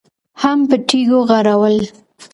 هم 0.41 0.59
په 0.69 0.77
تيږو 0.87 1.19
غړول. 1.29 1.77